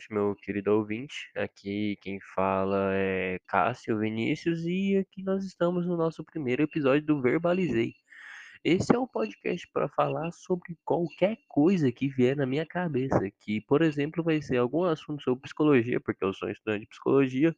[0.00, 1.30] noite, meu querido ouvinte.
[1.36, 7.20] Aqui quem fala é Cássio Vinícius e aqui nós estamos no nosso primeiro episódio do
[7.20, 7.94] Verbalizei.
[8.64, 13.60] Esse é um podcast para falar sobre qualquer coisa que vier na minha cabeça, que,
[13.62, 17.54] por exemplo, vai ser algum assunto sobre psicologia, porque eu sou estudante de psicologia,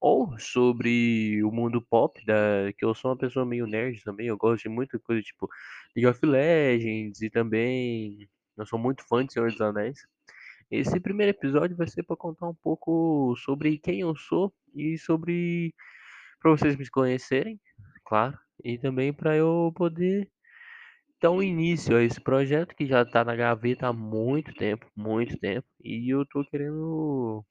[0.00, 4.36] ou sobre o mundo pop, da, que eu sou uma pessoa meio nerd também, eu
[4.36, 5.48] gosto de muita coisa tipo
[5.96, 10.13] League of Legends e também eu sou muito fã de Senhor dos Anéis.
[10.70, 15.74] Esse primeiro episódio vai ser para contar um pouco sobre quem eu sou e sobre
[16.40, 17.58] para vocês me conhecerem,
[18.04, 20.28] claro, e também para eu poder
[21.22, 25.38] dar um início a esse projeto que já está na gaveta há muito tempo, muito
[25.38, 27.44] tempo, e eu tô querendo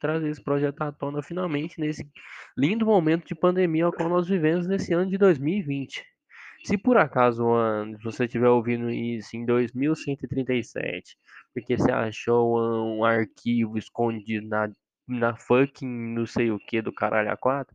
[0.00, 2.10] trazer esse projeto à tona finalmente nesse
[2.58, 6.04] lindo momento de pandemia ao qual nós vivemos nesse ano de 2020.
[6.64, 11.16] Se por acaso Ana, você estiver ouvindo isso em 2137,
[11.52, 12.56] porque você achou
[12.98, 14.70] um arquivo escondido na,
[15.08, 17.66] na fucking não sei o que do caralho A4,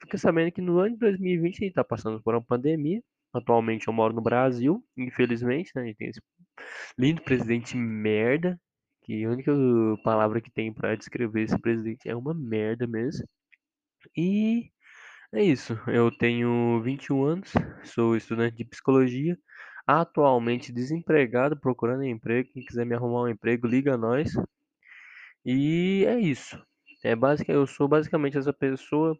[0.00, 3.02] fica sabendo que no ano de 2020 a gente está passando por uma pandemia.
[3.34, 5.82] Atualmente eu moro no Brasil, infelizmente, né?
[5.82, 6.20] A gente tem esse
[6.98, 8.60] lindo presidente merda,
[9.02, 9.52] que a única
[10.04, 13.26] palavra que tem para descrever esse presidente é uma merda mesmo.
[14.16, 14.70] E
[15.34, 17.52] é isso, eu tenho 21 anos,
[17.84, 19.38] sou estudante de psicologia,
[19.86, 22.50] atualmente desempregado, procurando emprego.
[22.52, 24.32] Quem quiser me arrumar um emprego, liga nós.
[25.44, 26.60] E é isso.
[27.04, 29.16] É basic, eu sou basicamente essa pessoa.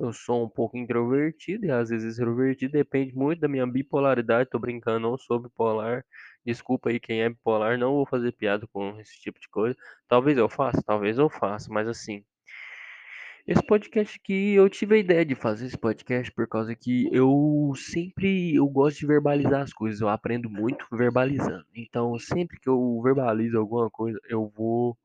[0.00, 4.50] Eu sou um pouco introvertido e às vezes extrovertido, depende muito da minha bipolaridade.
[4.50, 6.04] Tô brincando, não sou bipolar.
[6.44, 9.76] Desculpa aí quem é bipolar, não vou fazer piada com esse tipo de coisa.
[10.08, 12.24] Talvez eu faça, talvez eu faça, mas assim,
[13.46, 17.72] esse podcast aqui, eu tive a ideia de fazer esse podcast por causa que eu
[17.76, 21.64] sempre eu gosto de verbalizar as coisas, eu aprendo muito verbalizando.
[21.74, 24.96] Então, sempre que eu verbalizo alguma coisa, eu vou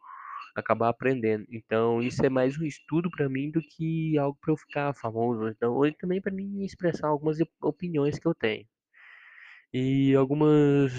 [0.56, 1.46] acabar aprendendo.
[1.50, 5.48] Então, isso é mais um estudo para mim do que algo para eu ficar famoso.
[5.50, 8.66] Então, hoje também para mim expressar algumas opiniões que eu tenho.
[9.74, 10.94] E algumas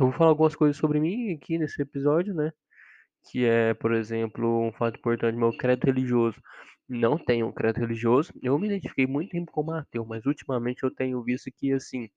[0.00, 2.52] eu vou falar algumas coisas sobre mim aqui nesse episódio, né?
[3.30, 6.40] Que é, por exemplo, um fato importante, meu credo religioso.
[6.88, 8.32] Não tenho um credo religioso.
[8.42, 12.08] Eu me identifiquei muito tempo como ateu, mas ultimamente eu tenho visto que, assim,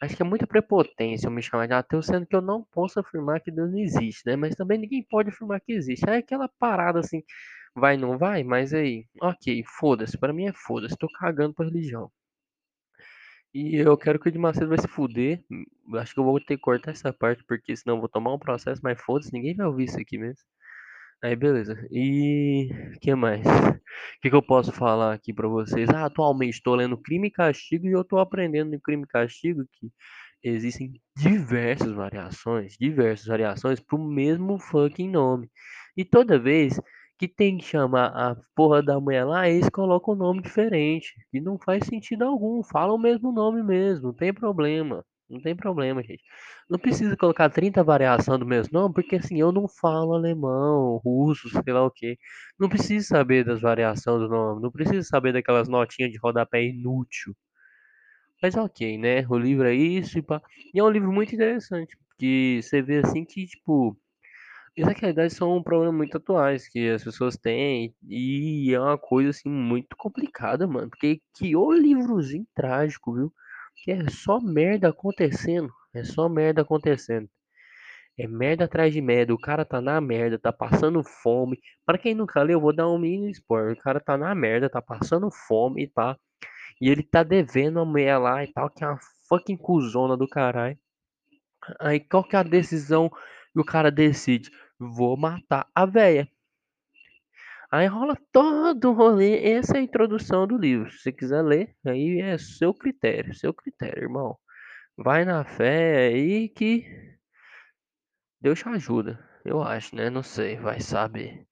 [0.00, 3.00] acho que é muita prepotência eu me chamar de ateu, sendo que eu não posso
[3.00, 4.36] afirmar que Deus não existe, né?
[4.36, 6.08] Mas também ninguém pode afirmar que existe.
[6.08, 7.22] É aquela parada assim,
[7.76, 10.18] vai, não vai, mas aí, ok, foda-se.
[10.18, 12.10] Para mim é foda-se, tô cagando pra religião.
[13.54, 15.44] E eu quero que o de Macedo vai se fuder.
[15.94, 18.38] Acho que eu vou ter que cortar essa parte, porque senão eu vou tomar um
[18.38, 20.42] processo, mas foda-se, ninguém vai ouvir isso aqui mesmo.
[21.22, 21.86] Aí, beleza.
[21.90, 23.44] E o que mais?
[23.46, 23.46] O
[24.22, 25.88] que, que, eu posso falar aqui para vocês?
[25.90, 29.64] Ah, atualmente estou lendo Crime e Castigo e eu estou aprendendo no Crime e Castigo
[29.72, 29.92] que
[30.42, 35.48] existem diversas variações, diversas variações pro mesmo fucking nome.
[35.96, 36.80] E toda vez
[37.22, 41.14] que tem que chamar a porra da mulher lá, eles colocam um nome diferente.
[41.32, 42.64] E não faz sentido algum.
[42.64, 44.08] Fala o mesmo nome mesmo.
[44.08, 45.04] Não tem problema.
[45.30, 46.22] Não tem problema, gente.
[46.68, 51.48] Não precisa colocar 30 variações do mesmo nome, porque assim, eu não falo alemão, russo,
[51.48, 52.18] sei lá o que.
[52.58, 54.60] Não precisa saber das variações do nome.
[54.60, 57.34] Não precisa saber daquelas notinhas de rodapé inútil.
[58.42, 59.26] Mas ok, né?
[59.28, 60.42] O livro é isso e pá.
[60.74, 61.96] E é um livro muito interessante.
[62.08, 63.96] Porque você vê assim que, tipo,
[64.76, 68.96] isso na realidade são um problema muito atuais que as pessoas têm e é uma
[68.98, 70.88] coisa assim muito complicada, mano.
[70.90, 73.32] Porque que o livrozinho trágico, viu?
[73.76, 77.28] Que é só merda acontecendo, é só merda acontecendo.
[78.18, 81.58] É merda atrás de merda, o cara tá na merda, tá passando fome.
[81.84, 83.72] Para quem nunca leu, eu vou dar um mini spoiler.
[83.74, 86.16] O cara tá na merda, tá passando fome e tá.
[86.80, 90.28] E ele tá devendo a mulher lá e tal, que é uma fucking cuzona do
[90.28, 90.78] caralho.
[91.80, 93.10] Aí qual que é a decisão
[93.52, 94.50] que o cara decide?
[94.78, 96.28] Vou matar a véia.
[97.70, 99.42] Aí rola todo o rolê.
[99.44, 100.90] Essa é a introdução do livro.
[100.90, 104.36] Se você quiser ler, aí é seu critério, seu critério, irmão.
[104.96, 106.86] Vai na fé aí que
[108.40, 109.18] Deus te ajuda.
[109.44, 110.10] Eu acho, né?
[110.10, 111.46] Não sei, vai saber.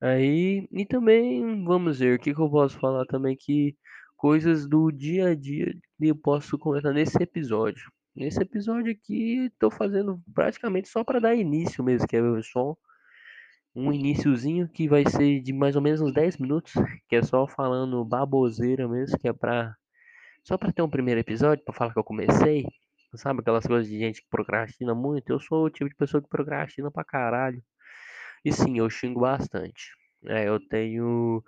[0.00, 3.76] Aí, e também, vamos ver, o que, que eu posso falar também que
[4.16, 7.90] coisas do dia a dia eu posso comentar nesse episódio.
[8.14, 12.76] Nesse episódio aqui, estou fazendo praticamente só para dar início mesmo, que é só
[13.74, 16.74] um iníciozinho que vai ser de mais ou menos uns 10 minutos,
[17.08, 19.74] que é só falando baboseira mesmo, que é pra
[20.44, 22.66] só para ter um primeiro episódio, para falar que eu comecei.
[23.14, 25.30] Sabe aquelas coisas de gente que procrastina muito?
[25.30, 27.62] Eu sou o tipo de pessoa que procrastina pra caralho.
[28.44, 29.92] E sim, eu xingo bastante.
[30.26, 31.42] É, eu tenho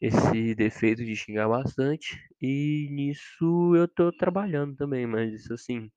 [0.00, 5.90] esse defeito de xingar bastante e nisso eu tô trabalhando também, mas assim,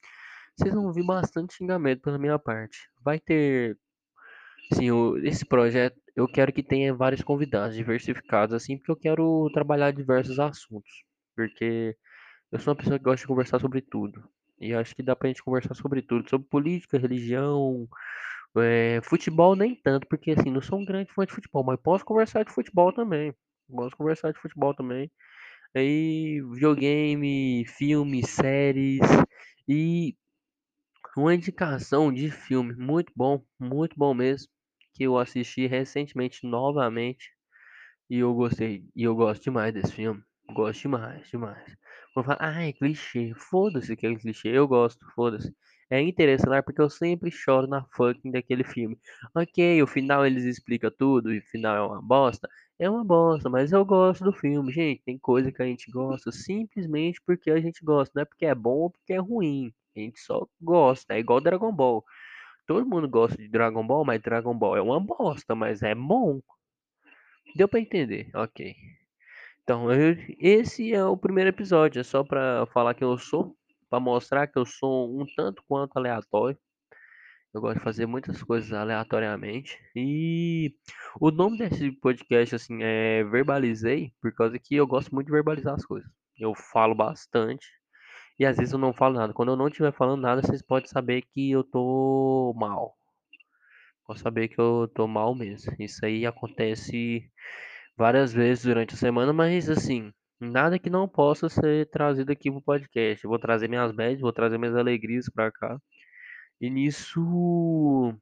[0.58, 2.78] vocês vão ouvir bastante xingamento pela minha parte.
[3.04, 3.78] Vai ter
[4.74, 9.50] Sim, o- esse projeto eu quero que tenha vários convidados diversificados, assim, porque eu quero
[9.54, 10.92] trabalhar diversos assuntos.
[11.36, 11.96] Porque
[12.52, 14.24] eu sou uma pessoa que gosta de conversar sobre tudo.
[14.60, 17.88] E acho que dá pra gente conversar sobre tudo, sobre política, religião,
[18.58, 22.06] eh, futebol nem tanto, porque assim, não sou um grande fã de futebol, mas posso
[22.06, 23.34] conversar de futebol também.
[23.70, 25.12] Posso conversar de futebol também.
[25.76, 29.02] Aí, videogame, filmes, séries
[29.68, 30.16] e
[31.18, 34.48] uma indicação de filme muito bom, muito bom mesmo,
[34.94, 37.30] que eu assisti recentemente novamente
[38.10, 40.22] e eu gostei, e eu gosto demais desse filme.
[40.54, 41.78] Gosto demais, demais.
[42.16, 43.34] Vou falar, ah, é clichê.
[43.36, 44.50] Foda-se que é clichê.
[44.50, 45.54] Eu gosto, foda-se.
[45.94, 48.98] É interessante porque eu sempre choro na fucking daquele filme.
[49.36, 52.50] Ok, o final eles explicam tudo e o final é uma bosta.
[52.80, 55.04] É uma bosta, mas eu gosto do filme, gente.
[55.04, 58.56] Tem coisa que a gente gosta simplesmente porque a gente gosta, não é porque é
[58.56, 59.72] bom ou porque é ruim.
[59.96, 61.14] A gente só gosta.
[61.14, 62.04] É igual Dragon Ball.
[62.68, 66.42] Todo mundo gosta de Dragon Ball, mas Dragon Ball é uma bosta, mas é bom.
[67.56, 68.30] Deu pra entender?
[68.36, 68.76] Ok.
[69.64, 73.56] Então, eu- esse é o primeiro episódio, é só pra falar quem eu sou,
[73.94, 76.58] pra mostrar que eu sou um tanto quanto aleatório.
[77.54, 79.78] Eu gosto de fazer muitas coisas aleatoriamente.
[79.96, 80.76] E
[81.22, 85.76] o nome desse podcast, assim, é Verbalizei, por causa que eu gosto muito de verbalizar
[85.76, 86.10] as coisas.
[86.36, 87.68] Eu falo bastante
[88.40, 89.32] e às vezes eu não falo nada.
[89.32, 92.96] Quando eu não estiver falando nada, vocês podem saber que eu tô mal.
[94.08, 95.72] Pode saber que eu tô mal mesmo.
[95.78, 97.30] Isso aí acontece
[97.96, 102.62] várias vezes durante a semana, mas assim, nada que não possa ser trazido aqui pro
[102.62, 103.24] podcast.
[103.24, 105.80] Eu vou trazer minhas bads, vou trazer minhas alegrias pra cá.
[106.62, 108.14] E nisso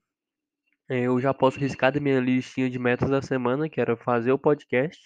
[0.89, 4.31] eh, eu já posso riscar da minha listinha de metas da semana, que era fazer
[4.31, 4.99] o podcast,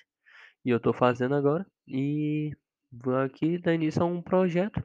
[0.66, 1.66] e eu tô fazendo agora.
[1.88, 2.52] E
[2.92, 4.84] vou aqui dar início a um projeto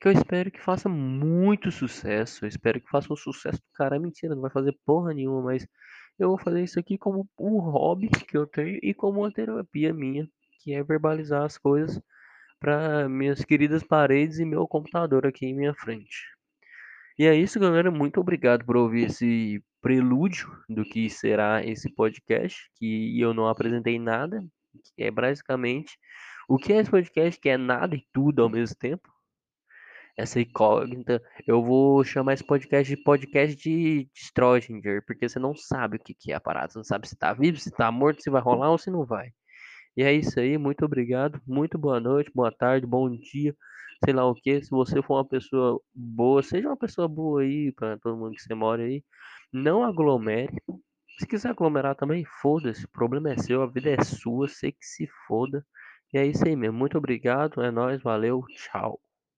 [0.00, 2.44] que eu espero que faça muito sucesso.
[2.44, 3.98] Eu espero que faça um sucesso do cara.
[3.98, 5.66] Mentira, não vai fazer porra nenhuma, mas
[6.18, 9.92] eu vou fazer isso aqui como um hobby que eu tenho e como uma terapia
[9.94, 10.28] minha,
[10.66, 12.02] que é verbalizar as coisas
[12.58, 16.24] para minhas queridas paredes e meu computador aqui em minha frente.
[17.16, 17.88] E é isso, galera.
[17.88, 23.96] Muito obrigado por ouvir esse prelúdio do que será esse podcast, que eu não apresentei
[23.96, 24.44] nada,
[24.96, 25.96] que é basicamente
[26.48, 29.08] o que é esse podcast, que é nada e tudo ao mesmo tempo
[30.16, 31.22] essa incógnita.
[31.46, 36.12] Eu vou chamar esse podcast de podcast de Schrödinger, porque você não sabe o que
[36.12, 36.72] que é a parada.
[36.72, 39.04] Você não sabe se tá vivo, se tá morto, se vai rolar ou se não
[39.04, 39.30] vai.
[39.96, 43.56] E é isso aí, muito obrigado, muito boa noite, boa tarde, bom dia,
[44.04, 44.62] sei lá o que.
[44.62, 48.42] Se você for uma pessoa boa, seja uma pessoa boa aí, para todo mundo que
[48.42, 49.02] você mora aí.
[49.52, 50.54] Não aglomere.
[51.18, 54.84] Se quiser aglomerar também, foda-se, o problema é seu, a vida é sua, sei que
[54.86, 55.64] se foda.
[56.12, 59.00] E é isso aí mesmo, muito obrigado, é nóis, valeu, tchau.